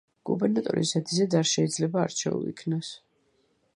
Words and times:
გუბერნატორი 0.27 0.85
ზედიზედ 0.91 1.37
არ 1.41 1.49
შეიძლება 1.51 2.01
არჩეულ 2.05 2.49
იქნას. 2.55 2.91